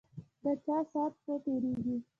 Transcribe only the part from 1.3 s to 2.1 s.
تیریږی